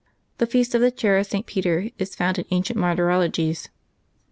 [0.39, 1.45] The feast of the Chair of St.
[1.45, 3.69] Peter is found in ancient mart}^ ologies.